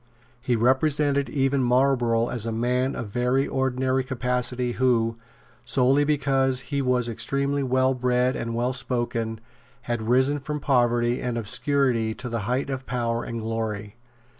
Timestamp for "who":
4.71-5.17